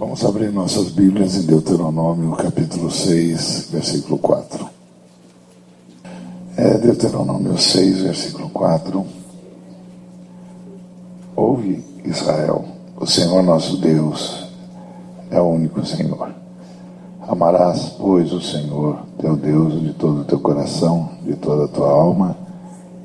[0.00, 4.66] Vamos abrir nossas Bíblias em Deuteronômio, capítulo 6, versículo 4.
[6.56, 9.04] É Deuteronômio 6, versículo 4.
[11.36, 12.64] Ouve, Israel,
[12.96, 14.48] o Senhor nosso Deus
[15.30, 16.30] é o único Senhor.
[17.28, 21.90] Amarás, pois, o Senhor, teu Deus, de todo o teu coração, de toda a tua
[21.90, 22.34] alma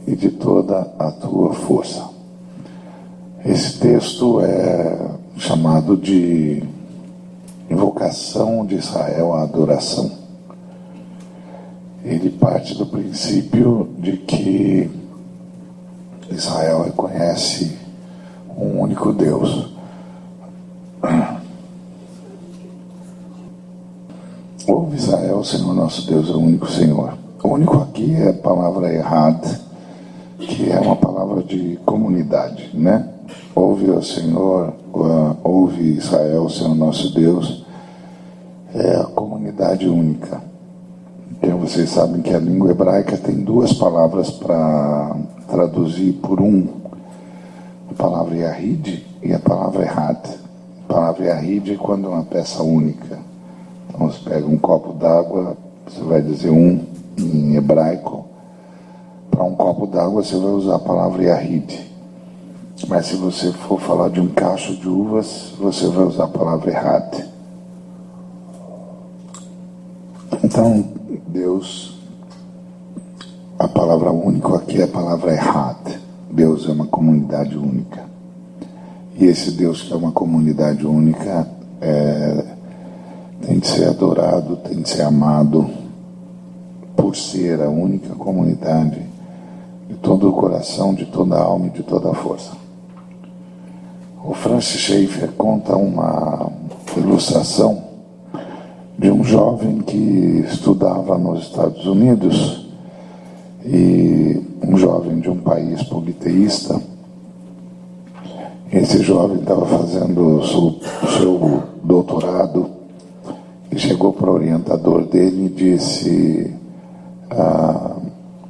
[0.08, 2.08] e de toda a tua força.
[3.44, 6.64] Esse texto é chamado de
[7.70, 10.12] invocação de Israel à adoração.
[12.04, 14.92] Ele parte do princípio de que
[16.30, 17.78] Israel reconhece
[18.56, 19.74] um único Deus.
[24.68, 27.18] Ouve Israel, Senhor nosso Deus é o único Senhor.
[27.44, 29.44] O único aqui é a palavra errad,
[30.40, 33.15] que é uma palavra de comunidade, né?
[33.56, 34.74] Ouve o Senhor,
[35.44, 37.66] ouve Israel, Senhor nosso Deus,
[38.74, 40.42] é a comunidade única.
[41.32, 45.16] Então vocês sabem que a língua hebraica tem duas palavras para
[45.50, 46.68] traduzir por um.
[47.90, 50.18] A palavra Yahid e a palavra Errad.
[50.88, 53.20] A palavra Yahid é quando é uma peça única.
[53.88, 55.56] Então você pega um copo d'água,
[55.88, 56.82] você vai dizer um
[57.18, 58.26] em hebraico.
[59.32, 61.95] Para um copo d'água você vai usar a palavra Yahid.
[62.88, 66.72] Mas se você for falar de um cacho de uvas, você vai usar a palavra
[66.72, 67.28] errada.
[70.44, 70.86] Então,
[71.28, 71.98] Deus,
[73.58, 76.00] a palavra única aqui é a palavra errada.
[76.30, 78.04] Deus é uma comunidade única.
[79.18, 81.48] E esse Deus que é uma comunidade única
[81.80, 82.46] é,
[83.42, 85.70] tem de ser adorado, tem de ser amado
[86.98, 89.02] por ser a única comunidade
[89.88, 92.65] de todo o coração, de toda a alma e de toda a força.
[94.28, 96.52] O Francis Schaeffer conta uma
[96.98, 97.84] ilustração
[98.98, 102.66] de um jovem que estudava nos Estados Unidos
[103.64, 106.82] e um jovem de um país politeísta.
[108.74, 112.68] Esse jovem estava fazendo o seu, doutorado
[113.72, 116.52] e chegou para o orientador dele e disse
[117.30, 117.98] ah,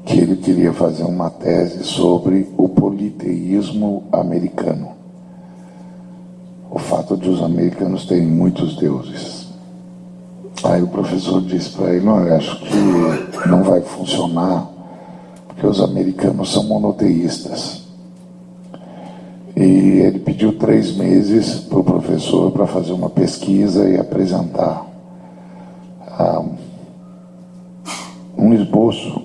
[0.05, 4.95] que ele queria fazer uma tese sobre o politeísmo americano
[6.75, 9.47] o fato de os americanos terem muitos deuses.
[10.61, 14.67] Aí o professor disse para ele: Não, eu acho que não vai funcionar,
[15.47, 17.81] porque os americanos são monoteístas.
[19.55, 24.85] E ele pediu três meses para o professor para fazer uma pesquisa e apresentar
[26.09, 26.43] ah,
[28.37, 29.21] um esboço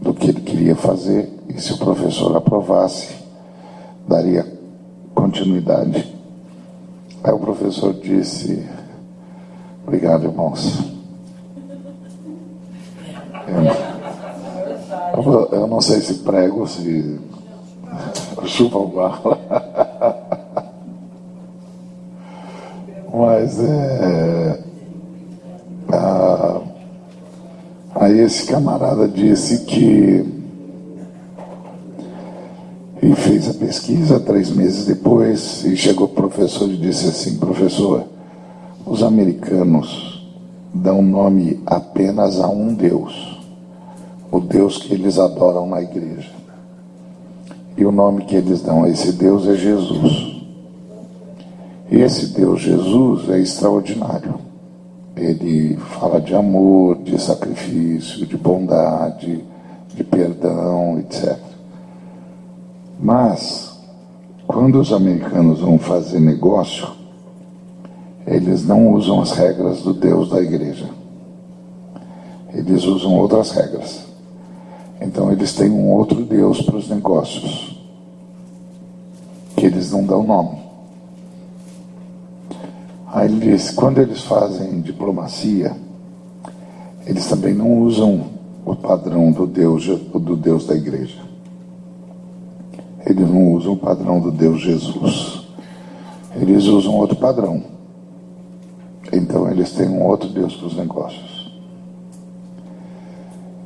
[0.00, 1.30] do que ele queria fazer.
[1.46, 3.14] E se o professor aprovasse,
[4.08, 4.46] daria
[5.14, 6.17] continuidade.
[7.28, 8.66] Aí o professor disse:
[9.86, 10.78] Obrigado, irmãos.
[15.12, 17.20] Eu, eu não sei se prego, se
[18.46, 19.38] chupa bala.
[23.12, 24.58] Mas é.
[27.94, 30.37] aí esse camarada disse que
[33.00, 38.04] e fez a pesquisa três meses depois e chegou o professor e disse assim: professor,
[38.84, 40.26] os americanos
[40.74, 43.40] dão nome apenas a um Deus,
[44.30, 46.30] o Deus que eles adoram na igreja.
[47.76, 50.36] E o nome que eles dão a esse Deus é Jesus.
[51.90, 54.34] E esse Deus Jesus é extraordinário.
[55.16, 59.44] Ele fala de amor, de sacrifício, de bondade,
[59.94, 61.47] de perdão, etc.
[63.00, 63.78] Mas,
[64.44, 66.88] quando os americanos vão fazer negócio,
[68.26, 70.90] eles não usam as regras do Deus da igreja.
[72.52, 74.04] Eles usam outras regras.
[75.00, 77.80] Então, eles têm um outro Deus para os negócios,
[79.54, 80.58] que eles não dão nome.
[83.06, 85.76] Aí ele diz: quando eles fazem diplomacia,
[87.06, 88.24] eles também não usam
[88.66, 91.27] o padrão do Deus, do Deus da igreja
[93.06, 95.46] eles não usam o padrão do Deus Jesus.
[96.34, 97.62] Eles usam outro padrão.
[99.12, 101.38] Então eles têm um outro Deus para os negócios.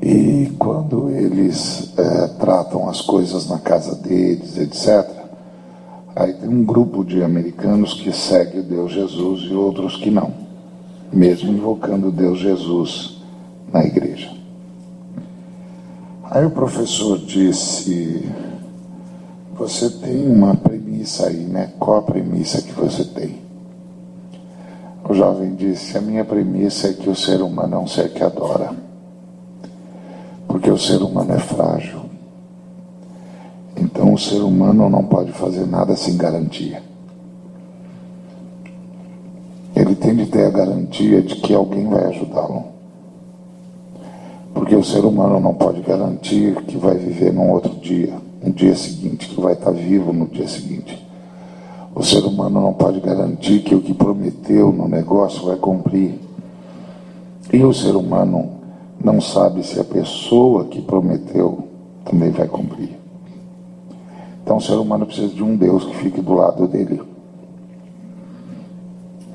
[0.01, 5.09] E quando eles é, tratam as coisas na casa deles, etc.,
[6.15, 10.33] aí tem um grupo de americanos que segue o Deus Jesus e outros que não,
[11.13, 13.23] mesmo invocando o Deus Jesus
[13.73, 14.31] na igreja.
[16.25, 18.29] Aí o professor disse
[19.63, 21.71] você tem uma premissa aí, né?
[21.79, 23.39] Qual a premissa que você tem?
[25.09, 28.25] O jovem disse: A minha premissa é que o ser humano é um ser que
[28.25, 28.75] adora.
[30.49, 32.01] Porque o ser humano é frágil.
[33.77, 36.83] Então o ser humano não pode fazer nada sem garantia.
[39.77, 42.65] Ele tem de ter a garantia de que alguém vai ajudá-lo.
[44.53, 48.13] Porque o ser humano não pode garantir que vai viver num outro dia,
[48.43, 51.01] no dia seguinte, que vai estar vivo no dia seguinte.
[51.95, 56.19] O ser humano não pode garantir que o que prometeu no negócio vai cumprir.
[57.53, 58.51] E o ser humano
[59.03, 61.69] não sabe se a pessoa que prometeu
[62.05, 62.99] também vai cumprir.
[64.43, 67.01] Então o ser humano precisa de um Deus que fique do lado dele,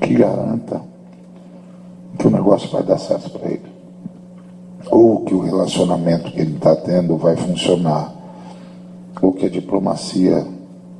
[0.00, 0.82] que garanta
[2.18, 3.72] que o negócio vai dar certo para ele,
[4.90, 8.12] ou que o relacionamento que ele está tendo vai funcionar,
[9.20, 10.46] ou que a diplomacia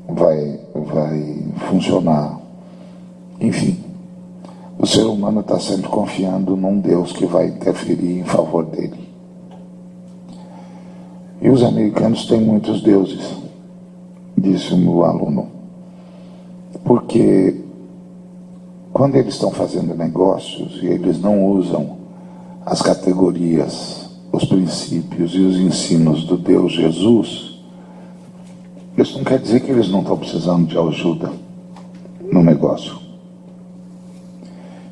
[0.09, 2.39] vai, vai funcionar.
[3.41, 3.79] Enfim,
[4.79, 9.09] o ser humano está sempre confiando num Deus que vai interferir em favor dele.
[11.41, 13.33] E os americanos têm muitos deuses,
[14.37, 15.49] disse o meu aluno,
[16.85, 17.55] porque
[18.93, 21.99] quando eles estão fazendo negócios e eles não usam
[22.67, 27.48] as categorias, os princípios e os ensinos do Deus Jesus,
[28.99, 31.31] isso não quer dizer que eles não estão precisando de ajuda
[32.33, 32.99] no negócio.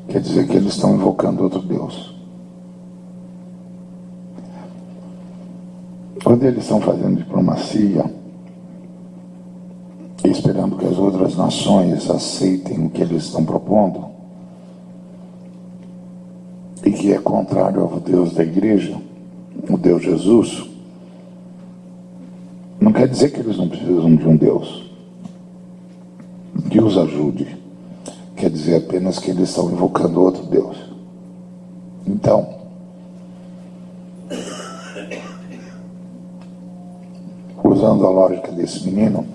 [0.07, 2.15] Quer dizer que eles estão invocando outro Deus.
[6.23, 8.05] Quando eles estão fazendo diplomacia,
[10.23, 14.05] esperando que as outras nações aceitem o que eles estão propondo,
[16.85, 18.97] e que é contrário ao Deus da igreja,
[19.69, 20.76] o Deus Jesus,
[22.79, 24.87] não quer dizer que eles não precisam de um Deus
[26.69, 27.57] que os ajude.
[28.35, 30.77] Quer dizer apenas que eles estão invocando outro Deus.
[32.05, 32.57] Então,
[37.63, 39.25] usando a lógica desse menino,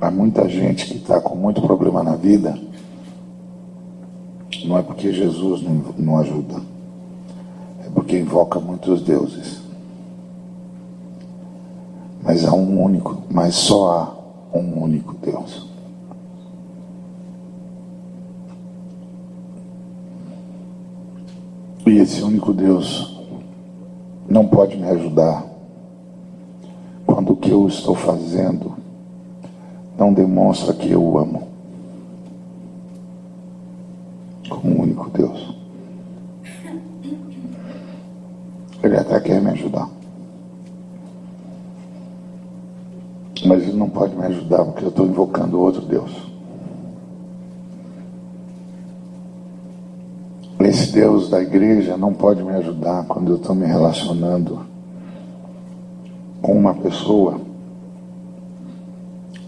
[0.00, 2.58] há muita gente que está com muito problema na vida,
[4.64, 6.60] não é porque Jesus não, não ajuda,
[7.86, 9.57] é porque invoca muitos deuses.
[12.38, 14.16] Mas há um único, mas só
[14.52, 15.66] há um único Deus.
[21.84, 23.20] E esse único Deus
[24.28, 25.44] não pode me ajudar
[27.04, 28.76] quando o que eu estou fazendo
[29.98, 31.48] não demonstra que eu o amo.
[34.48, 35.56] Como um único Deus.
[38.80, 39.97] Ele até quer me ajudar.
[43.48, 46.10] Mas ele não pode me ajudar porque eu estou invocando outro Deus.
[50.60, 54.66] Esse Deus da igreja não pode me ajudar quando eu estou me relacionando
[56.42, 57.40] com uma pessoa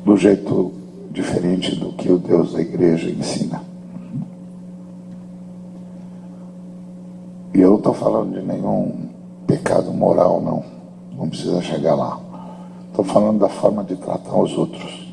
[0.02, 0.72] do jeito
[1.10, 3.62] diferente do que o Deus da igreja ensina.
[7.52, 9.10] E eu não estou falando de nenhum
[9.46, 10.64] pecado moral, não.
[11.14, 12.29] Não precisa chegar lá.
[13.00, 15.08] Estou falando da forma de tratar os outros.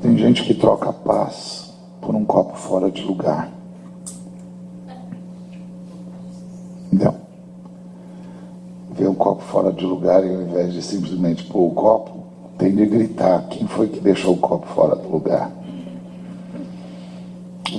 [0.00, 1.70] Tem gente que troca paz
[2.00, 3.50] por um copo fora de lugar.
[6.86, 7.14] Entendeu?
[8.92, 12.24] Vê um copo fora de lugar e ao invés de simplesmente pôr o copo,
[12.56, 15.52] tem de gritar quem foi que deixou o copo fora do lugar.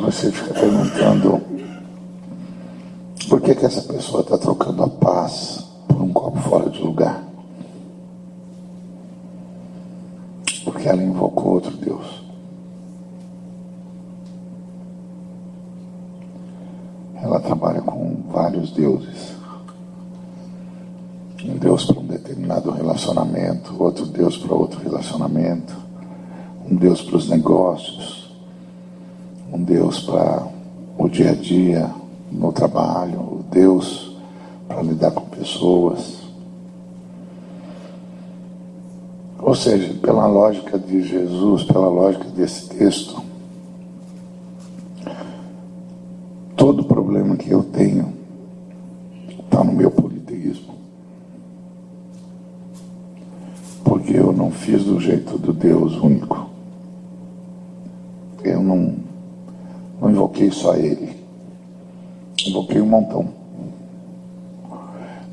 [0.02, 1.49] Você fica perguntando
[3.30, 7.24] por que, que essa pessoa está trocando a paz por um copo fora de lugar?
[10.64, 12.24] Porque ela invocou outro Deus.
[17.22, 19.36] Ela trabalha com vários deuses.
[21.46, 25.78] Um Deus para um determinado relacionamento, outro Deus para outro relacionamento,
[26.70, 28.34] um Deus para os negócios,
[29.54, 30.48] um Deus para
[30.98, 31.99] o dia a dia,
[32.32, 34.10] no trabalho, Deus
[34.70, 36.20] para lidar com pessoas.
[39.40, 43.22] Ou seja, pela lógica de Jesus, pela lógica desse texto,
[46.56, 48.14] todo problema que eu tenho
[49.44, 50.76] está no meu politeísmo.
[53.84, 56.48] Porque eu não fiz do jeito do Deus único.
[58.44, 58.96] Eu não,
[60.00, 61.19] não invoquei só Ele.
[62.50, 63.28] Invoquei um montão.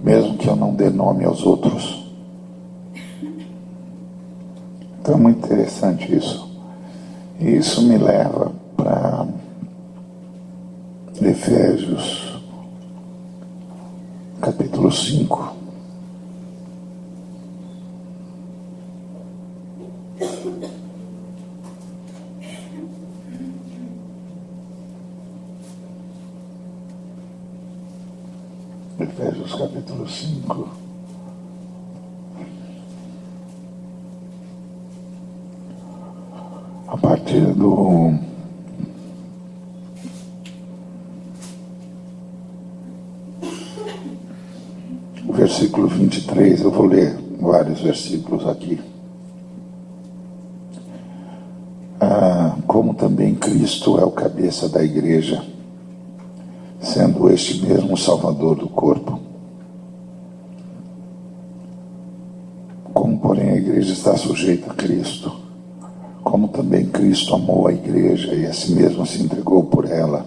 [0.02, 2.04] Mesmo que eu não dê nome aos outros.
[5.00, 6.46] Então é muito interessante isso.
[7.40, 9.26] E isso me leva para
[11.22, 12.40] Efésios,
[14.40, 15.65] capítulo 5.
[28.98, 30.68] Efésios capítulo 5.
[36.88, 38.18] A partir do
[45.30, 48.80] versículo 23, eu vou ler vários versículos aqui.
[52.00, 55.44] Ah, como também Cristo é o cabeça da igreja
[56.96, 59.20] sendo este mesmo o Salvador do corpo.
[62.94, 65.30] Como, porém, a igreja está sujeita a Cristo,
[66.24, 70.24] como também Cristo amou a igreja e a si mesmo se entregou por ela,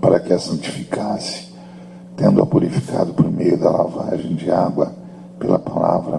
[0.00, 1.54] para que a santificasse,
[2.16, 4.92] tendo-a purificado por meio da lavagem de água
[5.38, 6.18] pela palavra,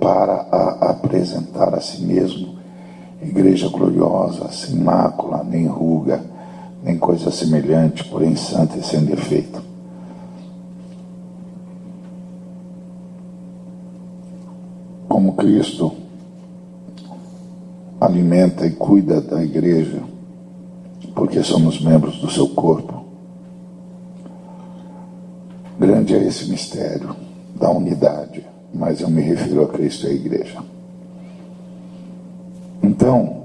[0.00, 2.54] para, a apresentar a si mesmo,
[3.20, 6.29] igreja gloriosa, sem mácula, nem ruga,
[6.82, 9.62] nem coisa semelhante, porém santa e sem defeito.
[15.08, 15.92] Como Cristo
[18.00, 20.02] alimenta e cuida da igreja,
[21.14, 23.04] porque somos membros do seu corpo.
[25.78, 27.14] Grande é esse mistério
[27.54, 30.62] da unidade, mas eu me refiro a Cristo e à igreja.
[32.82, 33.44] Então,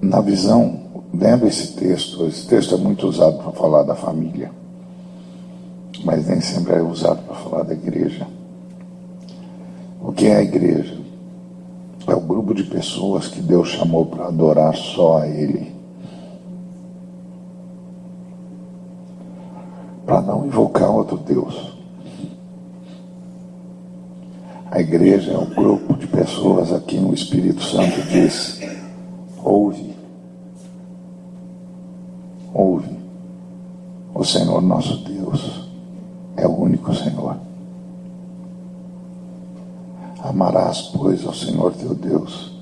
[0.00, 0.81] na visão
[1.12, 4.50] lendo esse texto, esse texto é muito usado para falar da família,
[6.04, 8.26] mas nem sempre é usado para falar da igreja.
[10.00, 10.98] O que é a igreja?
[12.06, 15.72] É o grupo de pessoas que Deus chamou para adorar só a Ele.
[20.04, 21.72] Para não invocar outro Deus.
[24.68, 28.58] A igreja é um grupo de pessoas a quem o Espírito Santo diz:
[29.44, 29.91] ouve
[32.54, 32.94] Ouve,
[34.14, 35.68] o Senhor nosso Deus
[36.36, 37.36] é o único Senhor.
[40.22, 42.52] Amarás, pois, ao Senhor teu Deus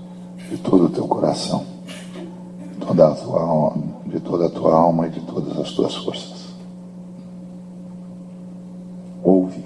[0.49, 1.64] de todo o teu coração,
[2.80, 6.49] toda a tua alma, de toda a tua alma e de todas as tuas forças.
[9.23, 9.64] Ouve.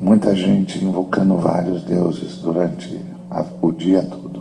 [0.00, 3.00] Muita gente invocando vários deuses durante
[3.60, 4.35] o dia todo.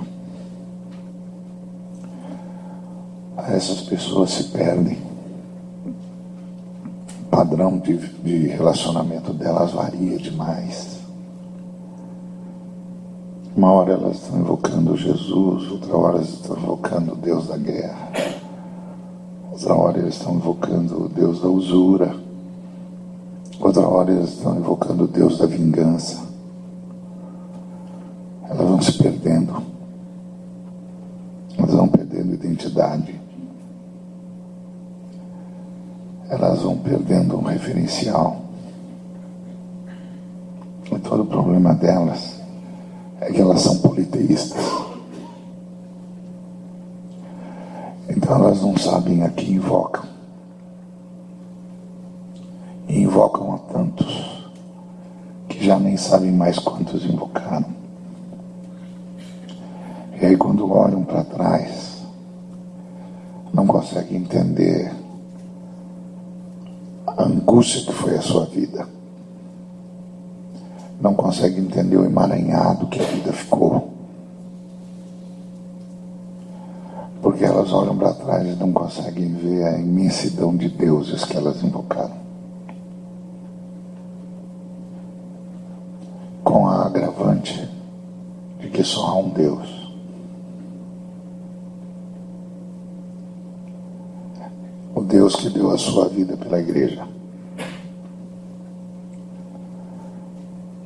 [3.55, 4.97] Essas pessoas se perdem.
[7.21, 10.99] O padrão de, de relacionamento delas varia demais.
[13.55, 18.11] Uma hora elas estão invocando Jesus, outra hora elas estão invocando o Deus da guerra,
[19.49, 22.13] outra hora eles estão invocando o Deus da usura,
[23.57, 26.21] outra hora eles estão invocando o Deus da vingança.
[28.43, 29.63] Elas vão se perdendo,
[31.57, 33.14] elas vão perdendo identidade
[36.35, 38.41] elas vão perdendo um referencial.
[40.91, 42.41] E todo o problema delas
[43.21, 44.61] é que elas são politeístas.
[48.09, 50.03] Então elas não sabem a quem invocam.
[52.87, 54.45] E invocam a tantos
[55.49, 57.73] que já nem sabem mais quantos invocaram.
[60.21, 62.03] E aí quando olham para trás,
[63.53, 65.04] não conseguem entender
[67.17, 68.87] a angústia que foi a sua vida.
[71.01, 73.93] Não consegue entender o emaranhado que a vida ficou.
[77.21, 81.61] Porque elas olham para trás e não conseguem ver a imensidão de deuses que elas
[81.63, 82.25] invocaram.
[86.43, 87.69] Com a agravante
[88.59, 89.85] de que só há um Deus.
[94.95, 97.07] o Deus que deu a sua vida pela igreja.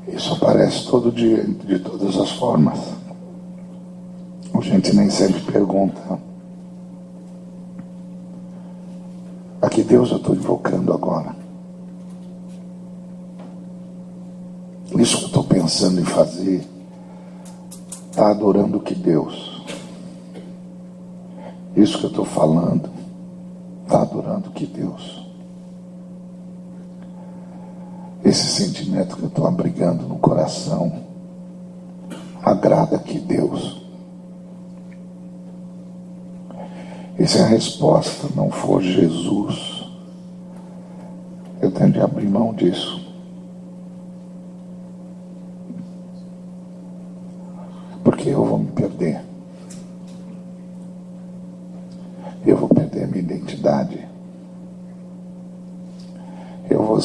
[0.07, 2.77] Isso aparece todo dia, de todas as formas.
[4.53, 6.19] A gente nem sempre pergunta:
[9.59, 11.35] a que Deus eu estou invocando agora?
[14.95, 16.63] Isso que eu estou pensando em fazer,
[18.11, 19.63] está adorando que Deus?
[21.75, 22.98] Isso que eu estou falando,
[24.09, 25.27] adorando que Deus.
[28.23, 31.03] Esse sentimento que eu estou abrigando no coração
[32.43, 33.81] agrada que Deus?
[37.17, 39.85] E se a resposta não for Jesus,
[41.61, 42.99] eu tenho de abrir mão disso.
[48.03, 49.21] Porque eu vou me perder.
[52.45, 54.09] Eu vou perder a minha identidade.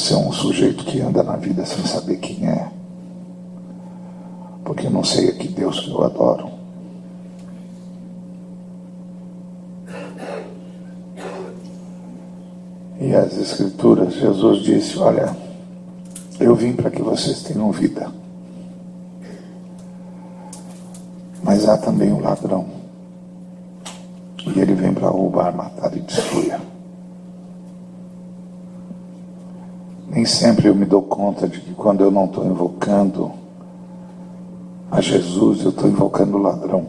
[0.04, 2.68] Vou ser um sujeito que anda na vida sem saber quem é.
[4.62, 6.50] Porque não sei a que Deus que eu adoro.
[13.00, 15.34] E as Escrituras, Jesus disse: Olha,
[16.38, 18.12] eu vim para que vocês tenham vida.
[21.42, 22.66] Mas há também o um ladrão.
[24.54, 26.73] E ele vem para roubar, matar e destruir.
[30.24, 33.30] Nem sempre eu me dou conta de que quando eu não estou invocando
[34.90, 36.86] a Jesus, eu estou invocando o ladrão.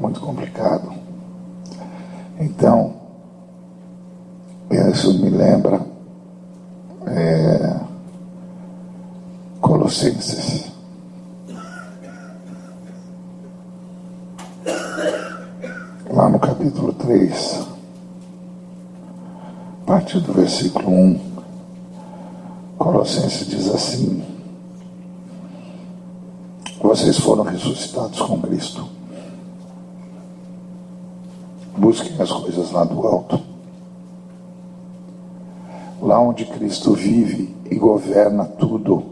[0.00, 0.92] Muito complicado.
[2.40, 2.94] Então,
[4.90, 5.80] isso me lembra
[7.06, 7.80] é,
[9.60, 10.66] Colossenses.
[16.10, 16.40] Lá no
[17.08, 17.66] 3,
[19.80, 21.20] a partir do versículo 1,
[22.76, 24.22] Colossenses diz assim:
[26.82, 28.86] Vocês foram ressuscitados com Cristo.
[31.78, 33.40] Busquem as coisas lá do alto
[36.02, 39.02] lá onde Cristo vive e governa tudo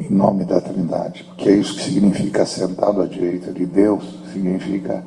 [0.00, 1.22] em nome da Trindade.
[1.22, 4.02] Porque é isso que significa sentado à direita de Deus,
[4.32, 5.04] significa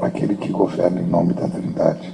[0.00, 2.12] aquele que governa em nome da Trindade.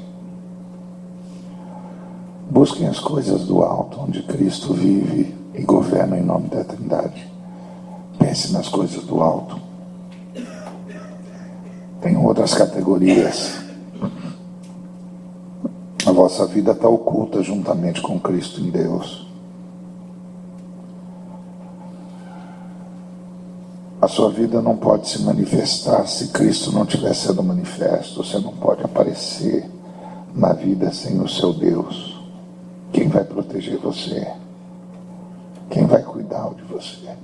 [2.51, 7.27] Busquem as coisas do alto, onde Cristo vive e governa em nome da Trindade.
[8.19, 9.61] Pense nas coisas do alto.
[12.01, 13.65] Tem outras categorias
[16.07, 19.27] a vossa vida está oculta juntamente com Cristo em Deus.
[24.05, 28.23] A sua vida não pode se manifestar se Cristo não estiver sendo manifesto.
[28.23, 29.67] Você não pode aparecer
[30.35, 32.15] na vida sem o seu Deus.
[32.93, 34.31] Quem vai proteger você?
[35.71, 37.17] Quem vai cuidar de você?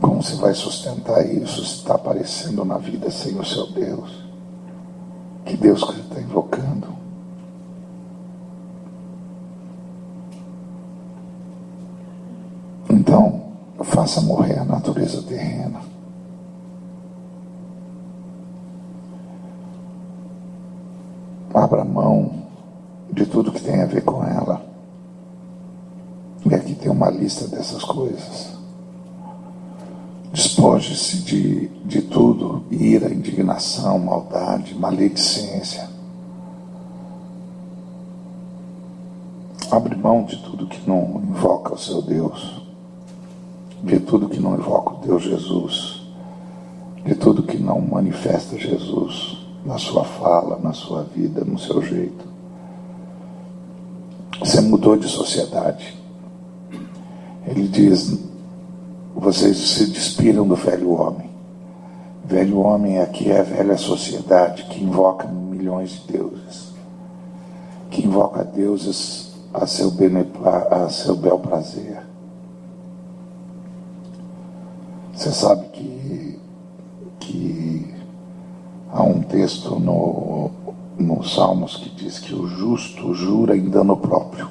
[0.00, 4.24] Como você vai sustentar isso se está aparecendo na vida sem o seu Deus?
[5.44, 7.00] Que Deus que você está invocando.
[13.10, 13.42] Então,
[14.00, 15.78] faça morrer a natureza terrena.
[21.52, 22.32] Abra mão
[23.12, 24.62] de tudo que tem a ver com ela.
[26.46, 28.58] E aqui tem uma lista dessas coisas.
[30.32, 35.90] Despoje-se de, de tudo: ira, indignação, maldade, maledicência.
[39.70, 42.69] Abre mão de tudo que não invoca o seu Deus,
[43.82, 46.02] de tudo que não invoca o Deus Jesus,
[47.04, 52.28] de tudo que não manifesta Jesus na sua fala, na sua vida, no seu jeito.
[54.38, 55.94] Você mudou de sociedade.
[57.46, 58.18] Ele diz:
[59.14, 61.30] vocês se despiram do velho homem.
[62.24, 66.72] Velho homem aqui é a velha sociedade que invoca milhões de deuses,
[67.90, 71.99] que invoca deuses a seu, benepla, a seu bel prazer.
[75.20, 76.38] Você sabe que,
[77.20, 77.94] que
[78.90, 80.50] há um texto no,
[80.98, 84.48] no Salmos que diz que o justo jura em dano próprio.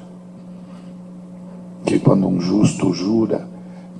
[1.84, 3.48] Que quando um justo jura,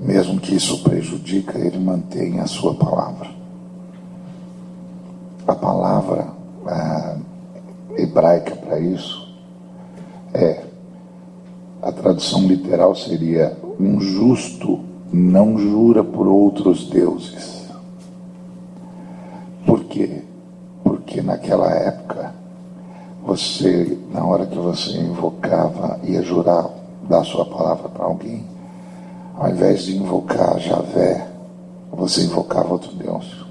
[0.01, 3.31] mesmo que isso prejudica, ele mantém a sua palavra.
[5.49, 6.29] A palavra
[6.69, 7.17] a
[7.97, 9.29] hebraica para isso
[10.33, 10.63] é
[11.83, 17.69] a tradução literal seria um justo não jura por outros deuses.
[19.67, 20.23] Por quê?
[20.85, 22.33] Porque naquela época
[23.25, 26.69] você, na hora que você invocava, ia jurar
[27.09, 28.45] dar sua palavra para alguém,
[29.37, 31.27] ao invés de invocar Javé,
[31.93, 33.45] você invocava outro Deus.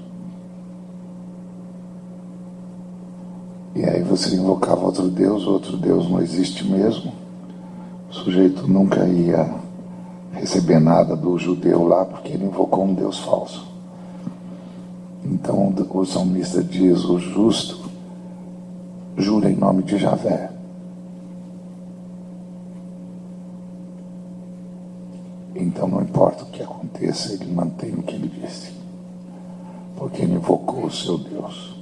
[3.74, 7.12] E aí você invocava outro Deus, outro Deus não existe mesmo.
[8.10, 9.59] O sujeito nunca ia
[10.32, 13.68] receber nada do judeu lá porque ele invocou um Deus falso.
[15.24, 17.90] Então o salmista diz: o justo
[19.16, 20.50] jura em nome de Javé.
[25.54, 28.72] Então não importa o que aconteça, ele mantém o que ele disse.
[29.96, 31.76] Porque ele invocou o seu Deus.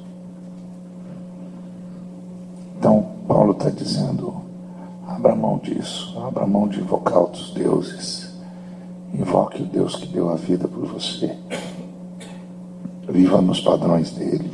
[2.76, 4.34] Então, Paulo está dizendo:
[5.06, 8.27] abra mão disso, abra mão de invocar outros deuses.
[9.12, 11.34] Invoque o Deus que deu a vida por você.
[13.08, 14.50] Viva nos padrões dele.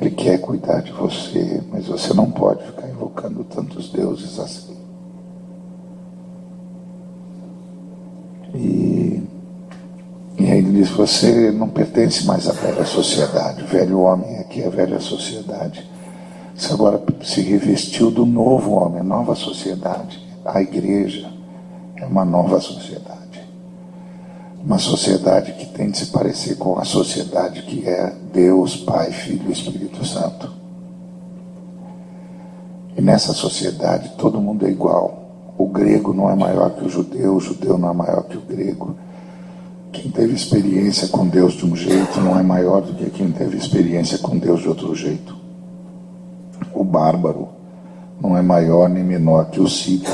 [0.00, 4.76] Ele quer cuidar de você, mas você não pode ficar invocando tantos deuses assim.
[8.54, 9.22] E,
[10.38, 13.62] e aí ele diz: Você não pertence mais à velha sociedade.
[13.62, 15.88] O velho homem aqui é a velha sociedade.
[16.54, 20.20] Você agora se revestiu do novo homem, a nova sociedade.
[20.44, 21.30] A igreja
[21.96, 23.21] é uma nova sociedade.
[24.64, 29.48] Uma sociedade que tem de se parecer com a sociedade que é Deus, Pai, Filho
[29.48, 30.52] e Espírito Santo.
[32.96, 35.54] E nessa sociedade todo mundo é igual.
[35.58, 38.40] O grego não é maior que o judeu, o judeu não é maior que o
[38.40, 38.94] grego.
[39.90, 43.56] Quem teve experiência com Deus de um jeito não é maior do que quem teve
[43.56, 45.36] experiência com Deus de outro jeito.
[46.72, 47.48] O bárbaro
[48.20, 50.12] não é maior nem menor que o cita.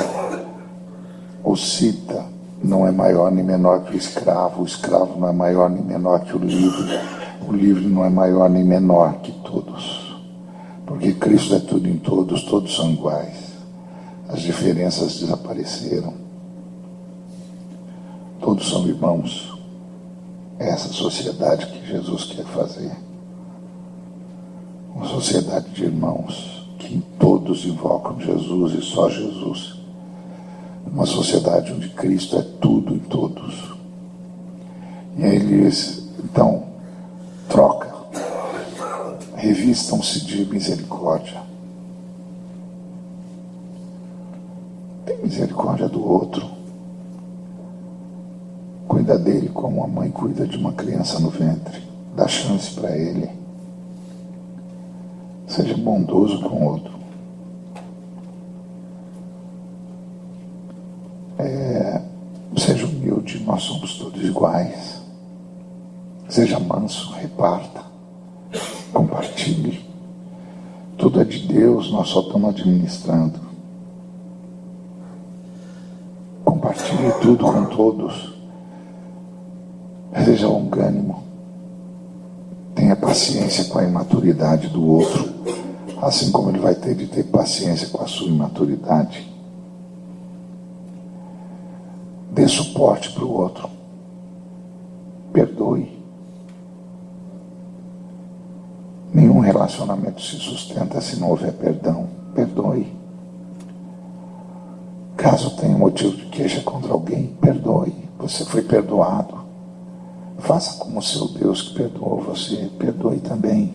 [1.44, 4.62] O cita não é maior nem menor que o escravo.
[4.62, 6.98] O escravo não é maior nem menor que o livre.
[7.46, 10.16] O livre não é maior nem menor que todos.
[10.86, 13.48] Porque Cristo é tudo em todos, todos são iguais
[14.28, 16.12] as diferenças desapareceram.
[18.40, 19.56] Todos são irmãos.
[20.58, 22.92] É essa sociedade que Jesus quer fazer.
[24.94, 29.77] Uma sociedade de irmãos que todos invocam Jesus e só Jesus.
[30.92, 33.72] Uma sociedade onde Cristo é tudo em todos.
[35.16, 36.64] E aí eles, então,
[37.48, 37.88] troca,
[39.36, 41.48] revistam-se de misericórdia
[45.08, 46.46] Tem misericórdia do outro.
[48.86, 51.82] Cuida dele como a mãe cuida de uma criança no ventre.
[52.14, 53.30] Dá chance para ele.
[55.46, 56.97] Seja bondoso com o outro.
[61.38, 62.00] É,
[62.56, 65.00] seja humilde, nós somos todos iguais.
[66.28, 67.82] Seja manso, reparta,
[68.92, 69.86] compartilhe.
[70.98, 73.40] Tudo é de Deus, nós só estamos administrando.
[76.44, 78.34] Compartilhe tudo com todos.
[80.24, 81.22] Seja longânimo.
[82.74, 85.32] Tenha paciência com a imaturidade do outro,
[86.02, 89.37] assim como ele vai ter de ter paciência com a sua imaturidade.
[92.30, 93.68] Dê suporte para o outro.
[95.32, 95.98] Perdoe.
[99.12, 102.08] Nenhum relacionamento se sustenta se não houver perdão.
[102.34, 102.92] Perdoe.
[105.16, 107.94] Caso tenha motivo de queixa contra alguém, perdoe.
[108.18, 109.38] Você foi perdoado.
[110.38, 113.74] Faça como o seu Deus que perdoou você, perdoe também.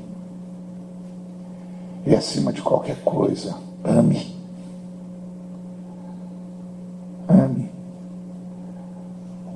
[2.06, 3.56] E acima de qualquer coisa.
[3.84, 4.34] Ame.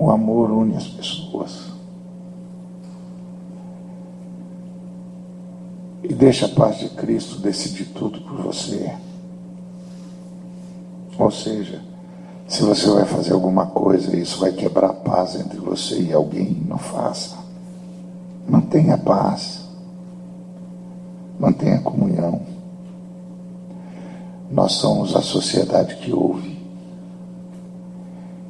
[0.08, 1.72] O amor une as pessoas.
[6.04, 8.94] E deixe a paz de Cristo decidir tudo por você.
[11.18, 11.82] Ou seja,
[12.46, 16.14] se você vai fazer alguma coisa e isso vai quebrar a paz entre você e
[16.14, 17.38] alguém, não faça.
[18.48, 19.66] Mantenha a paz.
[21.40, 22.42] Mantenha a comunhão.
[24.52, 26.58] Nós somos a sociedade que ouve.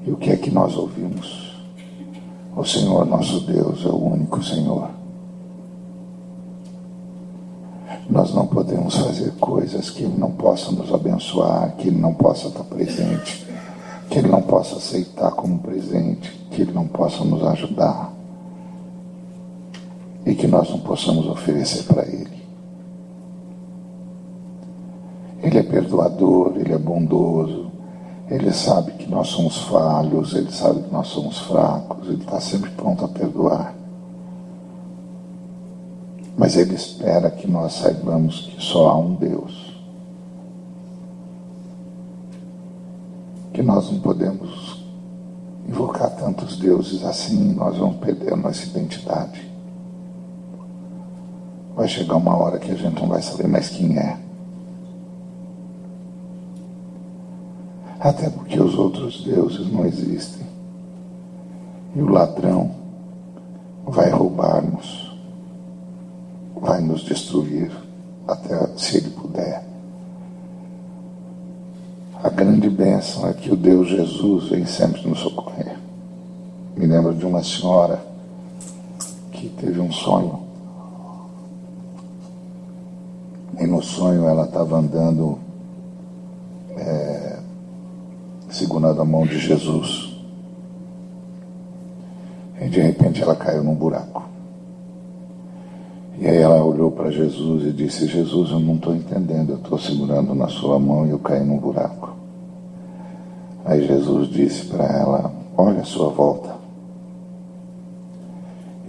[0.06, 1.47] E o que é que nós ouvimos?
[2.58, 4.89] O Senhor nosso Deus é o único Senhor.
[8.10, 12.48] Nós não podemos fazer coisas que Ele não possa nos abençoar, que Ele não possa
[12.48, 13.46] estar presente,
[14.10, 18.12] que Ele não possa aceitar como presente, que Ele não possa nos ajudar
[20.26, 22.41] e que nós não possamos oferecer para Ele.
[25.43, 27.72] Ele é perdoador, Ele é bondoso,
[28.30, 32.70] Ele sabe que nós somos falhos, Ele sabe que nós somos fracos, Ele está sempre
[32.72, 33.74] pronto a perdoar.
[36.38, 39.74] Mas Ele espera que nós saibamos que só há um Deus.
[43.54, 44.86] Que nós não podemos
[45.68, 49.50] invocar tantos deuses assim, nós vamos perder a nossa identidade.
[51.76, 54.27] Vai chegar uma hora que a gente não vai saber mais quem é.
[58.00, 60.46] Até porque os outros deuses não existem.
[61.96, 62.72] E o ladrão
[63.86, 65.08] vai roubar-nos
[66.60, 67.72] vai nos destruir
[68.28, 69.68] até se ele puder.
[72.38, 75.76] grande bênção é que o Deus Jesus vem sempre nos socorrer.
[76.76, 78.00] Me lembro de uma senhora
[79.32, 80.40] que teve um sonho.
[83.60, 85.40] E no sonho ela estava andando
[86.78, 87.40] é,
[88.50, 90.16] segurando a mão de Jesus.
[92.62, 94.24] E de repente ela caiu num buraco.
[96.20, 99.78] E aí ela olhou para Jesus e disse: Jesus, eu não estou entendendo, eu estou
[99.78, 102.16] segurando na sua mão e eu caí num buraco.
[103.64, 106.56] Aí Jesus disse para ela: Olha a sua volta.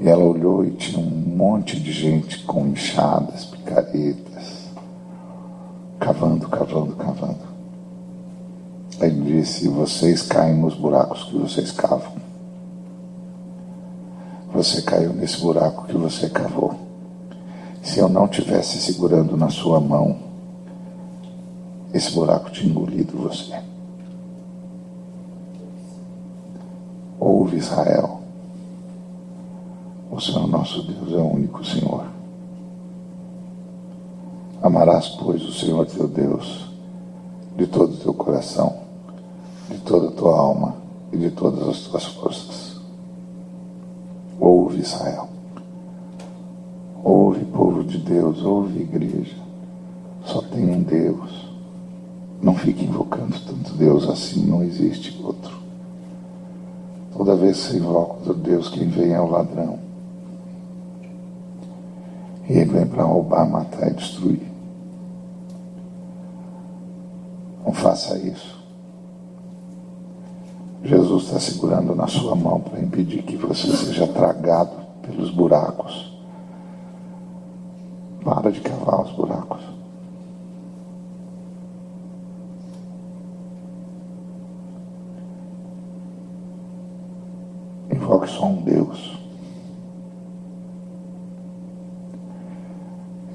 [0.00, 4.70] E ela olhou e tinha um monte de gente com enxadas, picaretas,
[5.98, 7.47] cavando, cavando, cavando.
[9.00, 12.12] Ele disse: Vocês caem nos buracos que vocês cavam.
[14.52, 16.74] Você caiu nesse buraco que você cavou.
[17.82, 20.18] Se eu não tivesse segurando na sua mão,
[21.94, 23.60] esse buraco tinha engolido você.
[27.20, 28.20] Ouve Israel.
[30.10, 32.04] O Senhor nosso Deus é o único Senhor.
[34.60, 36.68] Amarás, pois, o Senhor teu Deus
[37.56, 38.87] de todo o teu coração,
[39.68, 40.74] de toda a tua alma
[41.12, 42.80] e de todas as tuas forças.
[44.40, 45.28] Ouve, Israel.
[47.02, 49.36] Ouve, povo de Deus, ouve, igreja.
[50.24, 51.48] Só tem um Deus.
[52.40, 55.58] Não fique invocando tanto Deus assim, não existe outro.
[57.16, 59.78] Toda vez que você invoca outro Deus, quem vem é o ladrão.
[62.48, 64.48] E ele vem para roubar, matar e destruir.
[67.64, 68.56] Não faça isso.
[70.82, 74.70] Jesus está segurando na sua mão para impedir que você seja tragado
[75.02, 76.16] pelos buracos.
[78.24, 79.60] Para de cavar os buracos.
[87.90, 89.18] Invoque só um Deus.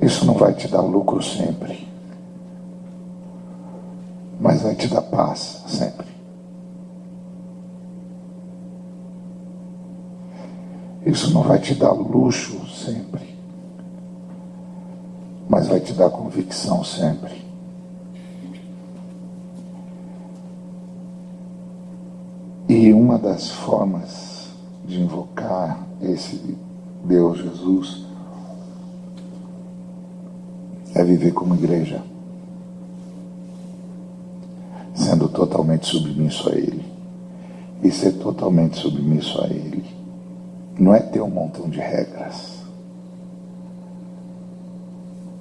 [0.01, 1.87] Isso não vai te dar lucro sempre,
[4.39, 6.12] mas vai te dar paz sempre.
[11.05, 13.35] Isso não vai te dar luxo sempre,
[15.49, 17.43] mas vai te dar convicção sempre.
[22.69, 24.47] E uma das formas
[24.85, 26.57] de invocar esse
[27.03, 28.05] Deus Jesus
[30.95, 32.01] é viver como igreja,
[34.95, 36.93] sendo totalmente submisso a Ele.
[37.83, 39.82] E ser totalmente submisso a Ele
[40.83, 42.61] não é ter um montão de regras,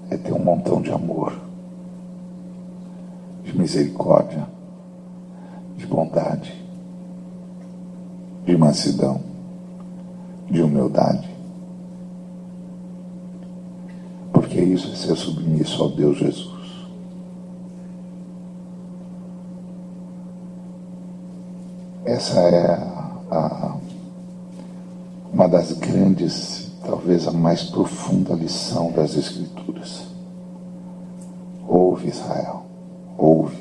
[0.08, 1.36] é ter um montão de amor,
[3.42, 4.46] de misericórdia,
[5.76, 6.54] de bondade,
[8.46, 9.20] de mansidão,
[10.48, 11.28] de humildade.
[14.32, 16.52] Porque isso é ser submisso ao Deus Jesus.
[22.04, 22.81] Essa é
[25.42, 30.04] uma das grandes, talvez a mais profunda lição das Escrituras.
[31.66, 32.64] Ouve, Israel,
[33.18, 33.60] ouve.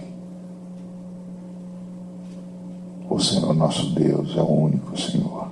[3.10, 5.48] O Senhor nosso Deus é o único Senhor.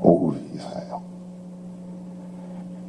[0.00, 1.02] Ouve, Israel.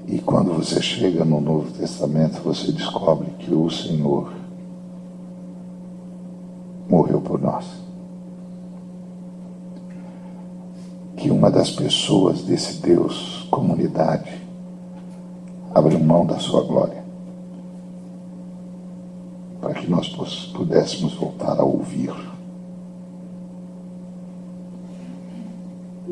[0.08, 4.32] E quando você chega no Novo Testamento, você descobre que o Senhor
[6.88, 7.66] morreu por nós.
[11.24, 14.30] Que uma das pessoas desse Deus, comunidade,
[15.74, 17.02] abriu mão da sua glória
[19.62, 20.10] para que nós
[20.54, 22.14] pudéssemos voltar a ouvir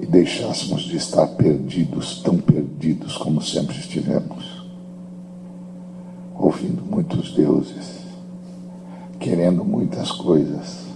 [0.02, 4.66] e deixássemos de estar perdidos, tão perdidos como sempre estivemos,
[6.40, 8.00] ouvindo muitos deuses,
[9.20, 10.90] querendo muitas coisas,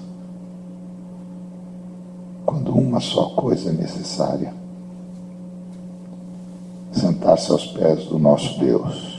[2.76, 4.54] uma só coisa necessária:
[6.92, 9.18] sentar-se aos pés do nosso Deus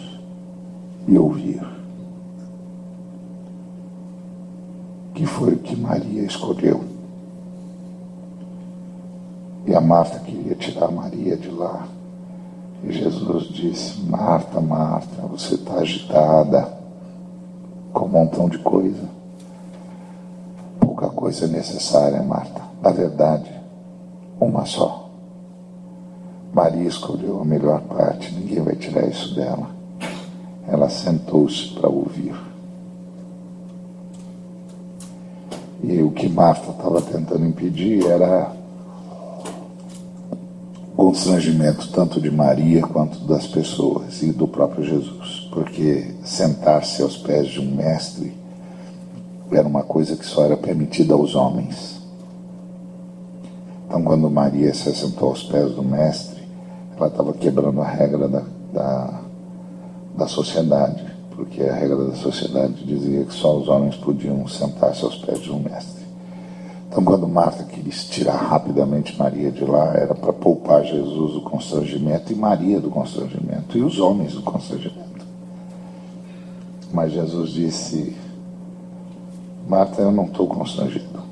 [1.08, 1.64] e ouvir.
[5.14, 6.84] Que foi o que Maria escolheu.
[9.64, 11.88] E a Marta queria tirar Maria de lá.
[12.84, 16.76] E Jesus disse: Marta, Marta, você está agitada
[17.94, 19.08] com um montão de coisa.
[20.78, 22.65] Pouca coisa é necessária, Marta.
[22.80, 23.50] Na verdade,
[24.40, 25.08] uma só.
[26.52, 29.68] Maria escolheu a melhor parte, ninguém vai tirar isso dela.
[30.66, 32.34] Ela sentou-se para ouvir.
[35.82, 38.50] E o que Marta estava tentando impedir era
[40.96, 47.18] o constrangimento tanto de Maria quanto das pessoas e do próprio Jesus, porque sentar-se aos
[47.18, 48.32] pés de um mestre
[49.52, 51.95] era uma coisa que só era permitida aos homens.
[53.86, 56.42] Então, quando Maria se assentou aos pés do mestre,
[56.96, 59.20] ela estava quebrando a regra da, da,
[60.16, 65.16] da sociedade, porque a regra da sociedade dizia que só os homens podiam sentar-se aos
[65.16, 66.04] pés de um mestre.
[66.88, 72.32] Então, quando Marta quis tirar rapidamente Maria de lá, era para poupar Jesus do constrangimento
[72.32, 75.26] e Maria do constrangimento, e os homens do constrangimento.
[76.92, 78.16] Mas Jesus disse:
[79.68, 81.25] Marta, eu não estou constrangido.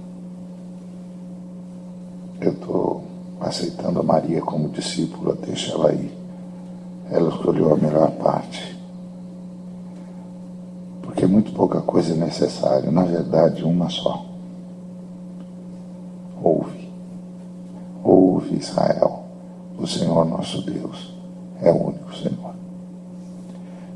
[2.44, 3.02] Eu estou
[3.40, 6.14] aceitando a Maria como discípula, deixa ela aí.
[7.11, 8.78] Ela escolheu a melhor parte.
[11.00, 14.26] Porque muito pouca coisa é necessária, na verdade, uma só.
[16.42, 16.90] Ouve.
[18.02, 19.24] Ouve, Israel.
[19.78, 21.14] O Senhor nosso Deus
[21.62, 22.54] é o único Senhor.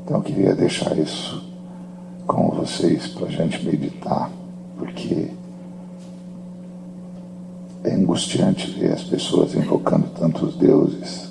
[0.03, 1.47] Então eu queria deixar isso
[2.25, 4.31] com vocês para a gente meditar,
[4.75, 5.38] porque é
[8.09, 11.29] angustiante ver as pessoas invocando tantos deuses,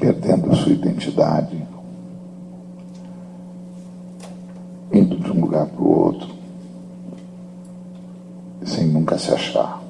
[0.00, 1.64] perdendo sua identidade,
[4.92, 6.28] indo de um lugar para o outro,
[8.64, 9.80] sem nunca se achar.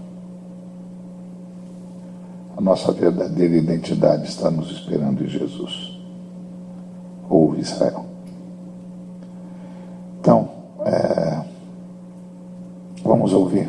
[2.54, 5.98] A nossa verdadeira identidade está nos esperando em Jesus.
[7.30, 8.04] Ouve Israel.
[10.20, 10.48] Então,
[10.84, 11.46] é,
[13.16, 13.68] vamos ouvir.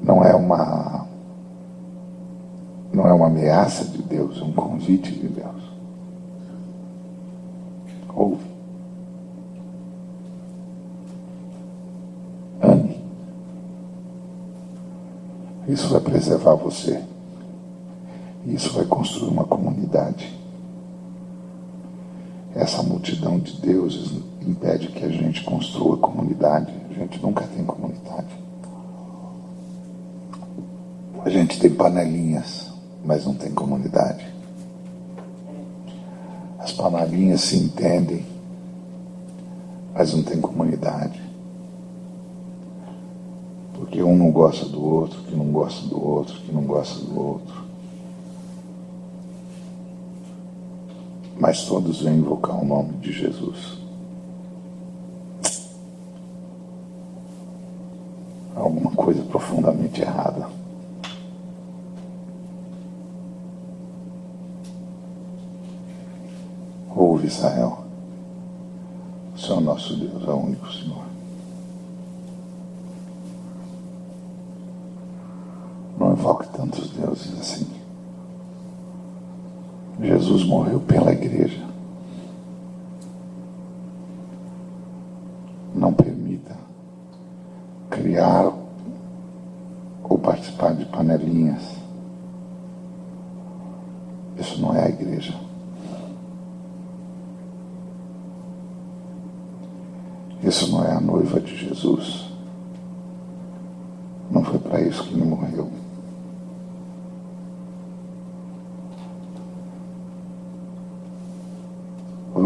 [0.00, 1.06] Não é uma
[2.92, 5.64] não é uma ameaça de Deus, é um convite de Deus.
[8.14, 8.44] Ouve.
[12.62, 13.02] Ame.
[15.66, 17.02] Isso vai preservar você.
[18.46, 20.32] Isso vai construir uma comunidade.
[22.54, 26.72] Essa multidão de deuses impede que a gente construa comunidade.
[26.88, 28.28] A gente nunca tem comunidade.
[31.24, 32.70] A gente tem panelinhas,
[33.04, 34.24] mas não tem comunidade.
[36.58, 38.24] As panelinhas se entendem,
[39.92, 41.20] mas não tem comunidade.
[43.74, 47.18] Porque um não gosta do outro, que não gosta do outro, que não gosta do
[47.18, 47.63] outro.
[51.46, 53.76] Mas todos vêm invocar o nome de Jesus.
[58.56, 60.48] Alguma coisa profundamente errada.
[66.96, 67.84] Ouve, Israel.
[69.34, 71.04] O Senhor nosso Deus é o único Senhor.
[75.98, 77.84] Não invoque tantos deuses assim.
[80.00, 81.60] Jesus morreu pela igreja.
[85.74, 86.56] Não permita
[87.90, 88.52] criar
[90.04, 91.62] ou participar de panelinhas.
[94.38, 95.34] Isso não é a igreja.
[100.44, 102.30] Isso não é a noiva de Jesus.
[104.30, 105.18] Não foi para isso que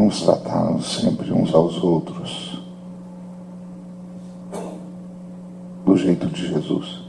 [0.09, 2.59] Vamos tratar sempre uns aos outros
[5.85, 7.03] do jeito de Jesus.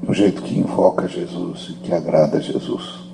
[0.00, 3.10] Do jeito que invoca Jesus e que agrada a Jesus.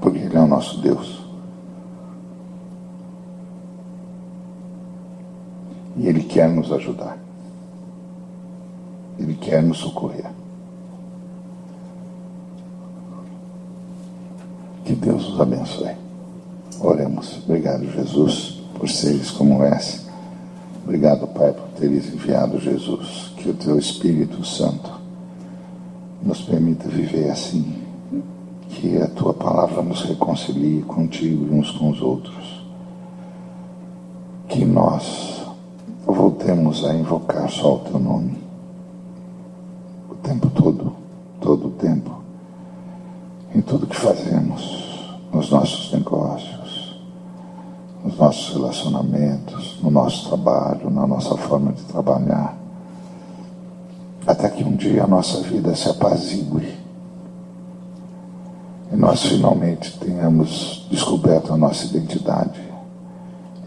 [0.00, 1.20] Porque Ele é o nosso Deus.
[5.96, 7.29] E Ele quer nos ajudar.
[9.50, 10.30] Quer nos socorrer.
[14.84, 15.90] Que Deus os abençoe.
[16.80, 17.40] Oremos.
[17.44, 20.06] Obrigado, Jesus, por seres como esse.
[20.84, 23.32] Obrigado, Pai, por teres enviado Jesus.
[23.38, 24.88] Que o Teu Espírito Santo
[26.22, 27.82] nos permita viver assim.
[28.68, 32.64] Que a Tua palavra nos reconcilie contigo e uns com os outros.
[34.48, 35.42] Que nós
[36.06, 38.49] voltemos a invocar só o Teu nome
[40.20, 40.92] o tempo todo,
[41.40, 42.10] todo o tempo,
[43.54, 47.00] em tudo que fazemos, nos nossos negócios,
[48.04, 52.56] nos nossos relacionamentos, no nosso trabalho, na nossa forma de trabalhar.
[54.26, 56.78] até que um dia a nossa vida se apazigue
[58.92, 62.60] e nós finalmente tenhamos descoberto a nossa identidade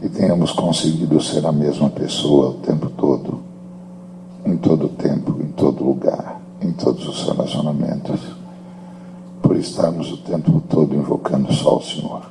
[0.02, 3.42] e tenhamos conseguido ser a mesma pessoa o tempo todo,
[4.46, 8.20] em todo tempo, em todo lugar, em todos os relacionamentos,
[9.42, 12.22] por estarmos o tempo todo invocando só o Senhor.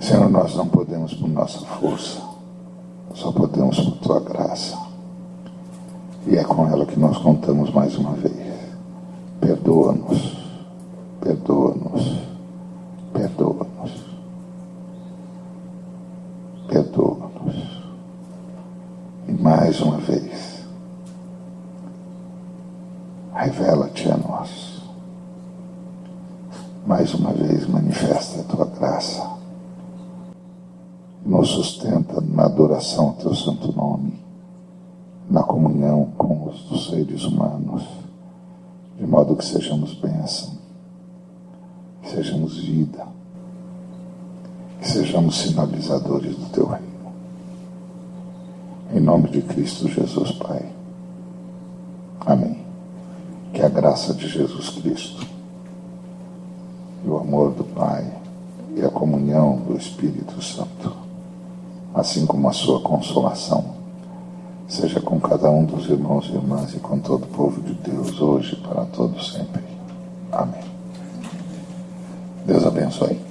[0.00, 2.20] Senhor, nós não podemos por nossa força,
[3.14, 4.76] só podemos por tua graça.
[6.26, 8.42] E é com ela que nós contamos mais uma vez.
[9.42, 10.38] Perdoa-nos,
[11.20, 12.16] perdoa-nos,
[16.68, 17.82] perdoa-nos.
[19.26, 20.64] E mais uma vez,
[23.34, 24.80] revela-te a nós.
[26.86, 29.28] Mais uma vez, manifesta a tua graça.
[31.26, 34.22] Nos sustenta na adoração ao teu santo nome,
[35.28, 38.02] na comunhão com os seres humanos
[39.02, 40.52] de modo que sejamos bênção,
[42.02, 43.04] que sejamos vida,
[44.80, 46.86] que sejamos sinalizadores do teu reino.
[48.94, 50.64] Em nome de Cristo Jesus, Pai.
[52.24, 52.58] Amém.
[53.52, 55.26] Que a graça de Jesus Cristo
[57.04, 58.10] e o amor do Pai
[58.74, 60.96] e a comunhão do Espírito Santo,
[61.94, 63.74] assim como a sua consolação,
[64.66, 68.20] seja com cada um dos irmãos e irmãs e com todo o povo de Deus,
[68.20, 69.62] hoje para todos sempre.
[70.32, 70.64] Amém.
[72.46, 73.21] Deus abençoe.